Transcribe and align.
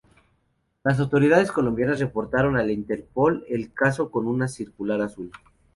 Las 0.83 0.99
autoridades 0.99 1.51
colombianas 1.51 1.99
reportaron 1.99 2.57
a 2.57 2.63
la 2.63 2.71
Interpol 2.71 3.45
el 3.47 3.71
caso 3.71 4.09
con 4.09 4.25
una 4.25 4.47
circular 4.47 4.99
azul. 4.99 5.31